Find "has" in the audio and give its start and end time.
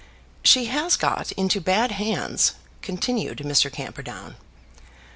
0.65-0.97